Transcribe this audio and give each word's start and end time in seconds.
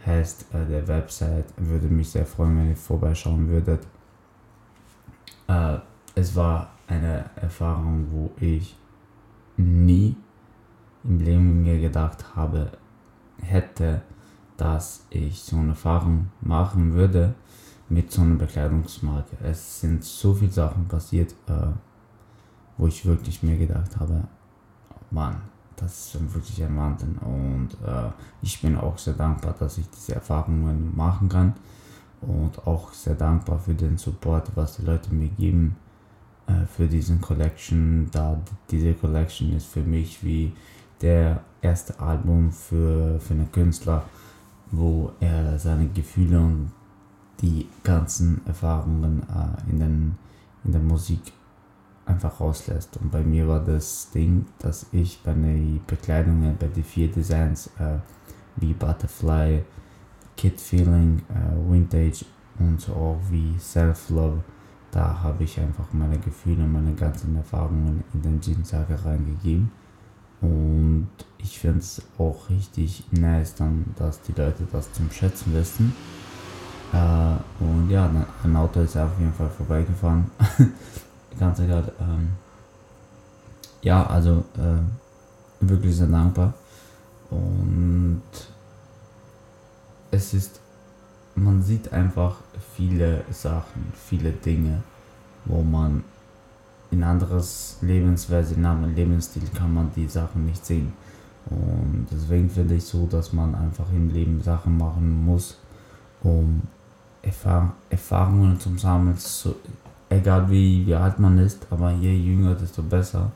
heißt 0.06 0.46
äh, 0.54 0.66
der 0.66 0.88
Website. 0.88 1.46
Würde 1.58 1.88
mich 1.88 2.10
sehr 2.10 2.26
freuen, 2.26 2.58
wenn 2.58 2.70
ihr 2.70 2.78
vorbeischauen 2.78 3.50
würdet. 3.50 3.82
Äh, 5.48 5.78
es 6.16 6.36
war 6.36 6.70
eine 6.88 7.26
Erfahrung, 7.36 8.08
wo 8.12 8.32
ich 8.40 8.76
nie 9.58 10.16
im 11.04 11.20
Leben 11.20 11.62
mir 11.62 11.80
gedacht 11.80 12.36
habe, 12.36 12.72
hätte, 13.42 14.02
dass 14.58 15.06
ich 15.10 15.42
so 15.42 15.58
eine 15.58 15.70
Erfahrung 15.70 16.28
machen 16.42 16.94
würde 16.94 17.36
mit 17.90 18.12
so 18.12 18.22
einer 18.22 18.36
Bekleidungsmarke. 18.36 19.38
Es 19.44 19.82
sind 19.82 20.04
so 20.04 20.34
viele 20.34 20.52
Sachen 20.52 20.88
passiert, 20.88 21.34
äh, 21.48 21.68
wo 22.78 22.88
ich 22.88 23.06
wirklich 23.06 23.44
mir 23.44 23.58
gedacht 23.58 24.00
habe, 24.00 24.24
Mann, 25.12 25.42
das 25.76 26.16
ist 26.16 26.34
wirklich 26.34 26.64
ein 26.64 26.76
Wahnsinn. 26.78 27.18
Und 27.18 27.74
äh, 27.86 28.10
ich 28.42 28.62
bin 28.62 28.78
auch 28.78 28.98
sehr 28.98 29.14
dankbar, 29.14 29.54
dass 29.60 29.78
ich 29.78 29.90
diese 29.90 30.16
Erfahrungen 30.16 30.96
machen 30.96 31.30
kann 31.30 31.54
und 32.22 32.66
auch 32.68 32.92
sehr 32.94 33.16
dankbar 33.16 33.60
für 33.60 33.74
den 33.74 33.98
Support, 33.98 34.52
was 34.56 34.78
die 34.78 34.86
Leute 34.86 35.14
mir 35.14 35.30
geben 35.30 35.76
äh, 36.48 36.66
für 36.66 36.88
diesen 36.88 37.22
Collection, 37.22 38.10
da 38.12 38.40
diese 38.70 38.94
Collection 38.94 39.54
ist 39.54 39.68
für 39.68 39.84
mich 39.84 40.24
wie 40.24 40.54
der 41.02 41.42
erste 41.62 42.00
Album 42.00 42.52
für, 42.52 43.20
für 43.20 43.34
einen 43.34 43.52
Künstler, 43.52 44.06
wo 44.72 45.12
er 45.20 45.60
seine 45.60 45.88
Gefühle 45.88 46.40
und 46.40 46.72
die 47.42 47.68
ganzen 47.84 48.42
Erfahrungen 48.46 49.24
äh, 49.24 49.72
in, 49.72 49.80
den, 49.80 50.16
in 50.64 50.72
der 50.72 50.82
Musik 50.82 51.20
einfach 52.06 52.40
rauslässt. 52.40 52.98
Und 52.98 53.12
bei 53.12 53.24
mir 53.24 53.48
war 53.48 53.60
das 53.60 54.12
Ding, 54.12 54.46
dass 54.60 54.86
ich 54.92 55.22
bei 55.24 55.34
den 55.34 55.82
Bekleidungen, 55.86 56.56
bei 56.58 56.68
den 56.68 56.84
vier 56.84 57.12
Designs 57.12 57.68
äh, 57.80 57.98
wie 58.58 58.74
Butterfly, 58.74 59.64
Kid 60.38 60.60
Feeling, 60.60 61.22
äh, 61.30 61.72
Vintage 61.72 62.26
und 62.60 62.80
so 62.80 62.94
auch 62.94 63.20
wie 63.30 63.58
Self-Love, 63.60 64.44
da 64.92 65.20
habe 65.22 65.44
ich 65.44 65.60
einfach 65.60 65.86
meine 65.92 66.18
Gefühle, 66.20 66.66
meine 66.66 66.94
ganzen 66.94 67.36
Erfahrungen 67.36 68.04
in 68.14 68.22
den 68.22 68.40
Jeansjacke 68.42 69.04
reingegeben. 69.04 69.72
Und 70.42 71.10
ich 71.38 71.60
finde 71.60 71.80
es 71.80 72.02
auch 72.18 72.50
richtig 72.50 73.04
nice, 73.12 73.56
dann, 73.56 73.86
dass 73.98 74.22
die 74.22 74.34
Leute 74.34 74.66
das 74.72 74.92
zum 74.94 75.12
Schätzen 75.12 75.54
wissen. 75.54 75.94
Äh, 76.94 77.64
und 77.64 77.90
ja, 77.90 78.10
ein 78.44 78.56
Auto 78.56 78.82
ist 78.82 78.96
auf 78.96 79.20
jeden 79.20 79.34
Fall 79.34 79.50
vorbeigefahren. 79.50 80.32
Ganz 81.40 81.60
egal. 81.60 81.92
Ähm, 82.00 82.30
ja, 83.82 84.06
also 84.08 84.46
äh, 84.58 85.68
wirklich 85.68 85.96
sehr 85.96 86.08
dankbar. 86.08 86.54
Und 87.30 88.22
es 90.16 90.34
ist, 90.34 90.60
man 91.36 91.62
sieht 91.62 91.92
einfach 91.92 92.38
viele 92.76 93.24
Sachen, 93.32 93.92
viele 94.08 94.32
Dinge, 94.32 94.82
wo 95.46 95.62
man 95.62 96.04
in 96.92 97.04
anderes 97.04 97.78
Lebensweise, 97.82 98.56
in 98.56 98.66
einem 98.66 98.96
Lebensstil 98.96 99.44
kann 99.54 99.74
man 99.74 99.92
die 99.96 100.08
Sachen 100.08 100.46
nicht 100.46 100.66
sehen. 100.66 100.94
Und 101.50 102.08
deswegen 102.12 102.50
finde 102.50 102.76
ich 102.76 102.86
so, 102.86 103.06
dass 103.06 103.34
man 103.34 103.54
einfach 103.54 103.90
im 103.92 104.10
Leben 104.10 104.42
Sachen 104.42 104.78
machen 104.78 105.26
muss, 105.26 105.58
um 106.24 106.62
Erfahr 107.22 107.74
Erfahrungen 107.90 108.60
zu 108.60 108.76
sammeln, 108.78 109.16
so, 109.18 109.56
egal 110.10 110.50
wie, 110.50 110.86
wie 110.86 110.96
alt 110.96 111.20
man 111.20 111.38
ist, 111.40 111.68
aber 111.70 111.92
je 111.92 112.16
jünger, 112.16 112.56
desto 112.56 112.82
besser. 112.82 113.32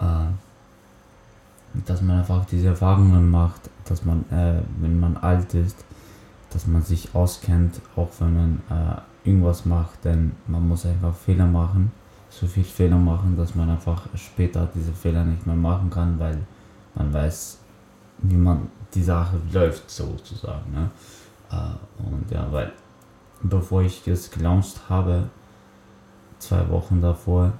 Äh, 0.00 0.30
dass 1.86 2.02
man 2.02 2.18
einfach 2.18 2.44
diese 2.46 2.68
Erfahrungen 2.68 3.30
macht, 3.30 3.70
dass 3.92 4.06
man, 4.06 4.24
äh, 4.30 4.62
wenn 4.80 4.98
man 4.98 5.18
alt 5.18 5.52
ist, 5.52 5.84
dass 6.50 6.66
man 6.66 6.80
sich 6.82 7.14
auskennt, 7.14 7.80
auch 7.94 8.08
wenn 8.20 8.34
man 8.34 8.62
äh, 8.70 9.28
irgendwas 9.28 9.66
macht, 9.66 10.04
denn 10.06 10.32
man 10.46 10.66
muss 10.66 10.86
einfach 10.86 11.14
Fehler 11.14 11.46
machen, 11.46 11.92
so 12.30 12.46
viel 12.46 12.64
Fehler 12.64 12.96
machen, 12.96 13.36
dass 13.36 13.54
man 13.54 13.68
einfach 13.68 14.02
später 14.16 14.66
diese 14.74 14.92
Fehler 14.92 15.24
nicht 15.24 15.46
mehr 15.46 15.56
machen 15.56 15.90
kann, 15.90 16.18
weil 16.18 16.38
man 16.94 17.12
weiß, 17.12 17.58
wie 18.22 18.36
man 18.36 18.68
die 18.94 19.02
Sache 19.02 19.36
läuft, 19.52 19.90
sozusagen. 19.90 20.72
Ne? 20.72 20.90
Äh, 21.50 22.02
und 22.02 22.30
ja, 22.30 22.50
weil 22.50 22.72
bevor 23.42 23.82
ich 23.82 24.02
das 24.04 24.30
gelauncht 24.30 24.88
habe, 24.88 25.28
zwei 26.38 26.66
Wochen 26.70 27.02
davor, 27.02 27.52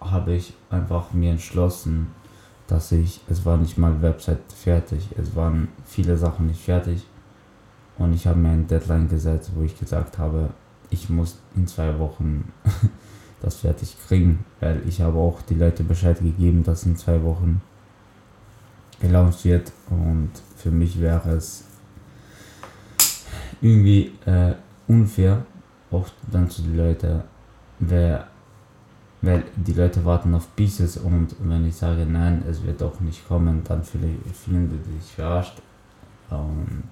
habe 0.00 0.32
ich 0.32 0.52
einfach 0.68 1.12
mir 1.12 1.30
entschlossen, 1.30 2.08
dass 2.70 2.92
ich, 2.92 3.20
es 3.28 3.44
war 3.44 3.56
nicht 3.56 3.78
mal 3.78 4.00
Website 4.00 4.52
fertig, 4.54 5.08
es 5.18 5.34
waren 5.34 5.68
viele 5.84 6.16
Sachen 6.16 6.46
nicht 6.46 6.62
fertig. 6.62 7.04
Und 7.98 8.14
ich 8.14 8.26
habe 8.26 8.38
mir 8.38 8.50
ein 8.50 8.66
Deadline 8.66 9.08
gesetzt, 9.08 9.50
wo 9.54 9.62
ich 9.62 9.78
gesagt 9.78 10.18
habe, 10.18 10.50
ich 10.88 11.10
muss 11.10 11.38
in 11.56 11.66
zwei 11.66 11.98
Wochen 11.98 12.52
das 13.42 13.56
fertig 13.56 13.96
kriegen, 14.06 14.44
weil 14.60 14.82
ich 14.86 15.00
habe 15.00 15.18
auch 15.18 15.42
die 15.42 15.54
Leute 15.54 15.82
Bescheid 15.82 16.20
gegeben, 16.20 16.62
dass 16.62 16.86
in 16.86 16.96
zwei 16.96 17.22
Wochen 17.24 17.60
gelauncht 19.00 19.44
wird. 19.44 19.72
Und 19.90 20.30
für 20.56 20.70
mich 20.70 21.00
wäre 21.00 21.30
es 21.30 21.64
irgendwie 23.60 24.12
äh, 24.26 24.54
unfair, 24.86 25.44
auch 25.90 26.06
dann 26.30 26.48
zu 26.48 26.62
den 26.62 26.76
Leuten, 26.76 27.22
wer 27.80 28.28
weil 29.22 29.44
die 29.54 29.74
Leute 29.74 30.04
warten 30.04 30.34
auf 30.34 30.54
Pieces 30.56 30.96
und 30.96 31.36
wenn 31.40 31.66
ich 31.66 31.76
sage 31.76 32.06
nein, 32.06 32.42
es 32.48 32.62
wird 32.64 32.82
auch 32.82 33.00
nicht 33.00 33.26
kommen, 33.28 33.62
dann 33.64 33.82
fühlen 33.84 34.22
die 34.46 34.98
sich 34.98 35.12
verarscht. 35.12 35.60
Und 36.30 36.84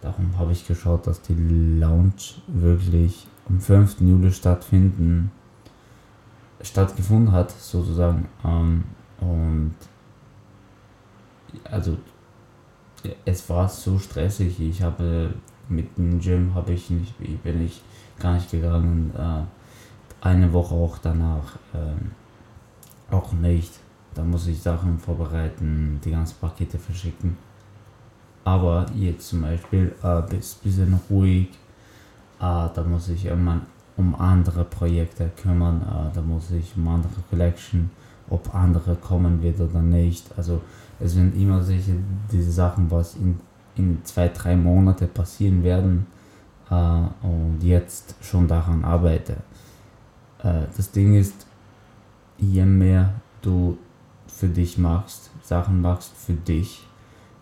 darum 0.00 0.36
habe 0.38 0.52
ich 0.52 0.66
geschaut, 0.66 1.06
dass 1.06 1.22
die 1.22 1.34
Lounge 1.34 2.12
wirklich 2.48 3.26
am 3.48 3.60
5. 3.60 4.00
Juli 4.00 4.30
stattfinden, 4.30 5.30
stattgefunden 6.60 7.32
hat, 7.32 7.50
sozusagen. 7.50 8.28
Ähm, 8.44 8.84
und 9.20 9.74
also 11.64 11.96
es 13.24 13.48
war 13.48 13.68
so 13.68 13.98
stressig. 13.98 14.60
Ich 14.60 14.82
habe 14.82 15.34
mit 15.68 15.96
dem 15.96 16.20
Gym 16.20 16.54
habe 16.54 16.72
ich 16.72 16.90
nicht, 16.90 17.14
bin 17.42 17.64
ich 17.64 17.82
gar 18.18 18.34
nicht 18.34 18.50
gegangen. 18.50 19.12
Äh, 19.16 19.57
eine 20.20 20.52
Woche 20.52 20.74
auch 20.74 20.98
danach 20.98 21.58
ähm, 21.74 22.12
auch 23.10 23.32
nicht. 23.32 23.72
Da 24.14 24.24
muss 24.24 24.46
ich 24.46 24.60
Sachen 24.60 24.98
vorbereiten, 24.98 26.00
die 26.04 26.10
ganzen 26.10 26.36
Pakete 26.40 26.78
verschicken. 26.78 27.36
Aber 28.44 28.86
jetzt 28.94 29.28
zum 29.28 29.42
Beispiel 29.42 29.94
äh, 30.02 30.36
ist 30.36 30.58
ein 30.58 30.64
bisschen 30.64 31.00
ruhig. 31.10 31.50
Äh, 32.40 32.68
da 32.74 32.84
muss 32.88 33.08
ich 33.08 33.26
immer 33.26 33.60
um 33.96 34.14
andere 34.14 34.64
Projekte 34.64 35.30
kümmern. 35.40 35.82
Äh, 35.82 36.14
da 36.14 36.22
muss 36.22 36.50
ich 36.50 36.76
um 36.76 36.88
andere 36.88 37.20
Collection, 37.28 37.90
ob 38.30 38.54
andere 38.54 38.96
kommen 38.96 39.42
wird 39.42 39.60
oder 39.60 39.82
nicht. 39.82 40.26
Also 40.36 40.62
es 40.98 41.12
sind 41.12 41.36
immer 41.40 41.62
solche 41.62 41.92
diese 42.32 42.50
Sachen, 42.50 42.90
was 42.90 43.16
in, 43.16 43.38
in 43.76 44.04
zwei, 44.04 44.28
drei 44.28 44.56
Monate 44.56 45.06
passieren 45.06 45.62
werden. 45.62 46.06
Äh, 46.70 46.74
und 46.74 47.58
jetzt 47.62 48.14
schon 48.20 48.48
daran 48.48 48.84
arbeite. 48.84 49.36
Äh, 50.42 50.66
das 50.76 50.90
Ding 50.90 51.14
ist, 51.14 51.46
je 52.38 52.64
mehr 52.64 53.14
du 53.42 53.78
für 54.26 54.48
dich 54.48 54.78
machst, 54.78 55.30
Sachen 55.42 55.80
machst 55.80 56.12
für 56.16 56.34
dich, 56.34 56.86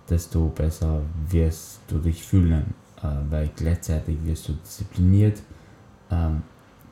desto 0.08 0.48
besser 0.48 1.02
wirst 1.28 1.81
du 1.88 1.98
dich 1.98 2.22
fühlen, 2.22 2.75
äh, 3.02 3.08
weil 3.31 3.50
gleichzeitig 3.54 4.16
wirst 4.25 4.48
du 4.48 4.52
diszipliniert. 4.52 5.43
Ähm, 6.10 6.43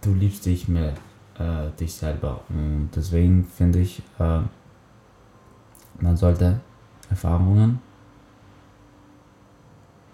du 0.00 0.12
liebst 0.14 0.44
dich 0.46 0.68
mehr, 0.68 0.94
äh, 1.38 1.70
dich 1.78 1.94
selber. 1.94 2.40
Und 2.48 2.90
deswegen 2.94 3.44
finde 3.44 3.80
ich, 3.80 4.02
äh, 4.18 4.40
man 6.00 6.16
sollte 6.16 6.60
Erfahrungen 7.08 7.80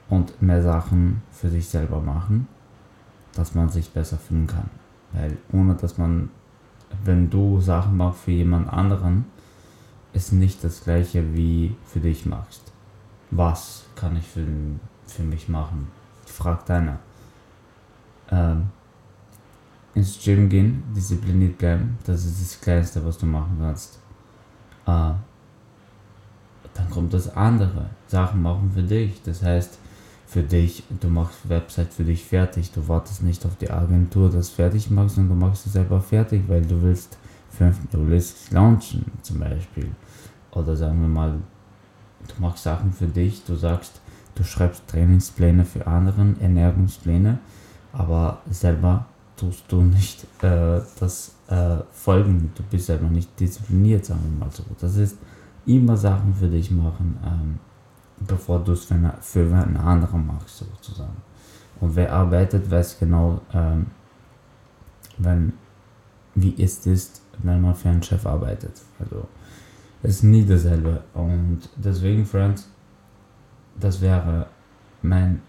und 0.09 0.41
mehr 0.43 0.63
Sachen 0.63 1.23
für 1.31 1.49
sich 1.49 1.67
selber 1.69 2.01
machen, 2.01 2.49
dass 3.33 3.55
man 3.55 3.69
sich 3.69 3.91
besser 3.91 4.19
fühlen 4.19 4.47
kann. 4.47 4.69
Weil 5.12 5.37
ohne 5.53 5.75
dass 5.75 5.99
man, 5.99 6.31
wenn 7.05 7.31
du 7.31 7.61
Sachen 7.61 7.97
machst 7.97 8.21
für 8.21 8.31
jemand 8.31 8.73
anderen, 8.73 9.27
ist 10.12 10.33
nicht 10.33 10.62
das 10.65 10.85
gleiche 10.85 11.35
wie 11.35 11.77
für 11.85 12.01
dich 12.01 12.27
machst. 12.27 12.73
Was 13.31 13.85
kann 13.95 14.17
ich 14.17 14.27
für, 14.27 14.47
für 15.07 15.23
mich 15.23 15.49
machen? 15.49 15.89
Fragt 16.27 16.71
einer. 16.71 16.99
Ähm, 18.31 18.69
ins 19.95 20.23
Gym 20.23 20.49
gehen, 20.49 20.83
diszipliniert 20.95 21.59
bleiben, 21.59 21.99
das 22.05 22.25
ist 22.25 22.41
das 22.41 22.61
Kleinste, 22.61 23.05
was 23.05 23.19
du 23.19 23.27
machen 23.27 23.57
kannst. 23.61 23.99
Äh, 24.87 25.12
dann 26.75 26.91
kommt 26.91 27.12
das 27.12 27.35
andere. 27.37 27.91
Sachen 28.07 28.43
machen 28.43 28.71
für 28.73 28.83
dich. 28.83 29.21
Das 29.23 29.43
heißt, 29.43 29.79
für 30.31 30.43
dich, 30.44 30.85
du 31.00 31.09
machst 31.09 31.49
Website 31.49 31.93
für 31.93 32.05
dich 32.05 32.25
fertig. 32.25 32.71
Du 32.71 32.87
wartest 32.87 33.25
nicht 33.25 33.44
auf 33.44 33.56
die 33.56 33.69
Agentur, 33.69 34.31
das 34.31 34.49
fertig 34.49 34.88
machst, 34.88 35.17
sondern 35.17 35.41
du 35.41 35.47
machst 35.47 35.67
es 35.67 35.73
selber 35.73 36.00
fertig, 36.00 36.44
weil 36.47 36.62
du 36.62 36.81
willst 36.82 37.19
fünf, 37.50 37.79
du 37.91 38.06
willst 38.06 38.53
launchen 38.53 39.05
zum 39.23 39.41
Beispiel. 39.41 39.91
Oder 40.53 40.77
sagen 40.77 41.00
wir 41.00 41.09
mal, 41.09 41.41
du 42.29 42.41
machst 42.41 42.62
Sachen 42.62 42.93
für 42.93 43.06
dich, 43.09 43.44
du 43.44 43.56
sagst, 43.56 44.00
du 44.37 44.44
schreibst 44.44 44.87
Trainingspläne 44.87 45.65
für 45.65 45.85
anderen, 45.85 46.41
Ernährungspläne, 46.41 47.41
aber 47.93 48.41
selber 48.49 49.06
tust 49.37 49.65
du 49.67 49.83
nicht 49.83 50.23
äh, 50.44 50.81
das 51.00 51.35
äh, 51.49 51.79
Folgen, 51.91 52.53
du 52.55 52.62
bist 52.71 52.87
selber 52.87 53.09
nicht 53.09 53.29
diszipliniert, 53.41 54.05
sagen 54.05 54.21
wir 54.23 54.47
mal 54.47 54.53
so. 54.53 54.62
Das 54.81 54.94
ist 54.94 55.19
immer 55.67 55.97
Sachen 55.97 56.35
für 56.35 56.49
dich 56.49 56.71
machen, 56.71 57.19
ähm, 57.25 57.59
bevor 58.21 58.61
du 58.61 58.73
es 58.73 58.85
für, 58.85 58.95
eine, 58.95 59.15
für 59.21 59.41
einen 59.41 59.77
anderen 59.77 60.27
machst, 60.27 60.59
sozusagen. 60.59 61.17
Und 61.81 61.97
wer 61.97 62.13
arbeitet, 62.13 62.71
weiß 62.71 62.99
genau, 62.99 63.41
ähm, 63.55 63.87
wenn, 65.19 65.53
wie 66.35 66.63
es 66.63 66.87
ist, 66.87 67.23
wenn 67.39 67.61
man 67.61 67.75
für 67.75 67.89
einen 67.89 68.03
Chef 68.03 68.27
arbeitet. 68.27 68.83
Also, 68.99 69.27
es 70.03 70.17
ist 70.17 70.23
nie 70.25 70.45
dasselbe. 70.45 71.03
Und 71.15 71.61
deswegen, 71.77 72.25
Friends, 72.25 72.69
das 73.79 74.01
wäre 74.01 74.47
mein, 75.03 75.41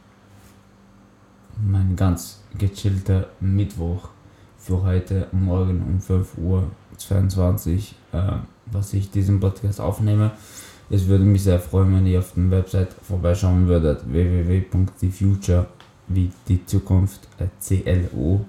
mein 1.62 1.96
ganz 1.96 2.42
gechillter 2.58 3.28
Mittwoch 3.40 4.10
für 4.58 4.84
heute 4.84 5.28
Morgen 5.32 5.82
um 5.82 6.00
5 6.00 6.38
Uhr 6.38 6.72
22, 6.98 7.96
äh, 8.14 8.34
was 8.68 8.94
ich 8.94 9.10
diesen 9.12 9.40
Podcast 9.40 9.82
aufnehme. 9.82 10.32
Es 10.94 11.08
würde 11.08 11.24
mich 11.24 11.44
sehr 11.44 11.60
freuen, 11.60 11.96
wenn 11.96 12.06
ihr 12.06 12.20
auf 12.20 12.34
der 12.36 12.52
Website 12.52 12.94
vorbeischauen 13.02 13.66
würdet. 13.66 14.02
www.thefuture 14.12 15.68
wie 16.10 16.30
die 16.50 16.66
Zukunft 16.66 17.30
CLO 17.62 18.46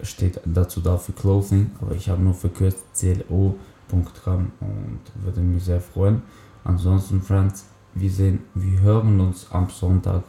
steht 0.00 0.40
dazu 0.44 0.80
da 0.80 0.96
für 0.96 1.10
Clothing, 1.10 1.72
aber 1.80 1.96
ich 1.96 2.08
habe 2.08 2.22
nur 2.22 2.34
verkürzt 2.34 2.84
CLO.com 2.94 4.52
und 4.60 5.24
würde 5.24 5.40
mich 5.40 5.64
sehr 5.64 5.80
freuen. 5.80 6.22
Ansonsten, 6.62 7.20
Friends, 7.20 7.66
wir 7.94 8.10
sehen, 8.10 8.44
wir 8.54 8.80
hören 8.80 9.18
uns 9.18 9.48
am 9.50 9.68
Sonntag, 9.70 10.22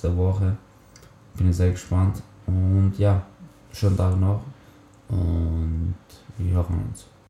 der 0.00 0.16
Woche. 0.16 0.56
Bin 1.36 1.52
sehr 1.52 1.70
gespannt 1.70 2.20
und 2.46 2.94
ja, 2.98 3.22
schönen 3.72 3.96
Tag 3.96 4.18
noch 4.18 4.42
und 5.08 5.94
wir 6.36 6.52
hören 6.52 6.82
uns. 6.90 7.06